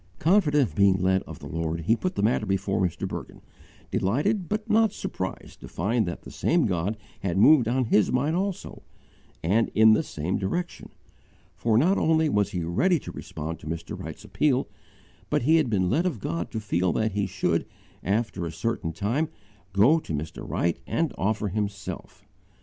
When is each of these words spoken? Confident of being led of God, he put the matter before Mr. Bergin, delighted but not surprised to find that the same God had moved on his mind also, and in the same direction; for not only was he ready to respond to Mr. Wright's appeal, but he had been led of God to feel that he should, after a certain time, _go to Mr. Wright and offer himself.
Confident 0.17 0.63
of 0.69 0.75
being 0.75 0.95
led 0.99 1.21
of 1.27 1.37
God, 1.37 1.81
he 1.81 1.95
put 1.95 2.15
the 2.15 2.23
matter 2.23 2.47
before 2.47 2.81
Mr. 2.81 3.07
Bergin, 3.07 3.39
delighted 3.91 4.49
but 4.49 4.67
not 4.67 4.91
surprised 4.91 5.59
to 5.59 5.67
find 5.67 6.07
that 6.07 6.23
the 6.23 6.31
same 6.31 6.65
God 6.65 6.97
had 7.19 7.37
moved 7.37 7.67
on 7.67 7.85
his 7.85 8.11
mind 8.11 8.35
also, 8.35 8.81
and 9.43 9.69
in 9.75 9.93
the 9.93 10.01
same 10.01 10.39
direction; 10.39 10.89
for 11.55 11.77
not 11.77 11.99
only 11.99 12.29
was 12.29 12.49
he 12.49 12.63
ready 12.63 12.97
to 12.97 13.11
respond 13.11 13.59
to 13.59 13.67
Mr. 13.67 13.95
Wright's 13.95 14.25
appeal, 14.25 14.67
but 15.29 15.43
he 15.43 15.57
had 15.57 15.69
been 15.69 15.87
led 15.91 16.07
of 16.07 16.19
God 16.19 16.49
to 16.49 16.59
feel 16.59 16.91
that 16.93 17.11
he 17.11 17.27
should, 17.27 17.67
after 18.03 18.47
a 18.47 18.51
certain 18.51 18.93
time, 18.93 19.29
_go 19.71 20.03
to 20.03 20.13
Mr. 20.15 20.49
Wright 20.49 20.79
and 20.87 21.13
offer 21.15 21.49
himself. 21.49 22.25